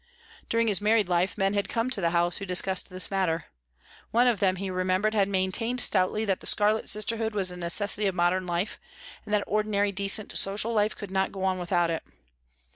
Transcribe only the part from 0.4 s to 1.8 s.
During his married life men had